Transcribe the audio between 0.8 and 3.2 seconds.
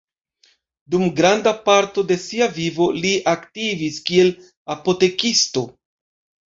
Dum granda parto de sia vivo, li